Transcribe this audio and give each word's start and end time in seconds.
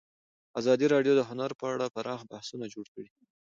ازادي 0.59 0.85
راډیو 0.93 1.13
د 1.17 1.21
هنر 1.29 1.51
په 1.59 1.65
اړه 1.73 1.93
پراخ 1.95 2.21
بحثونه 2.31 2.65
جوړ 2.73 2.85
کړي. 2.95 3.09